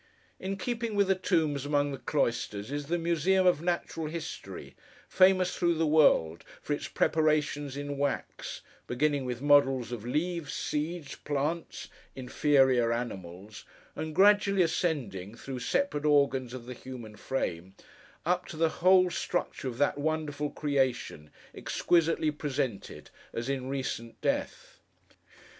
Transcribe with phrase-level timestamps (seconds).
[0.39, 4.75] In keeping with the tombs among the cloisters, is the Museum of Natural History,
[5.07, 11.13] famous through the world for its preparations in wax; beginning with models of leaves, seeds,
[11.17, 13.63] plants, inferior animals;
[13.95, 17.75] and gradually ascending, through separate organs of the human frame,
[18.25, 24.79] up to the whole structure of that wonderful creation, exquisitely presented, as in recent death.